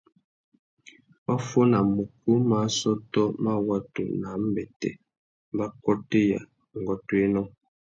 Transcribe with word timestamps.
Wa 1.25 1.35
fôna 1.47 1.77
mukú 1.93 2.31
má 2.49 2.57
assôtô 2.67 3.23
má 3.43 3.53
watu 3.67 4.03
nà 4.21 4.27
ambêtê, 4.37 4.89
mbakôtéya, 5.53 6.39
ngôtōénô. 6.81 7.41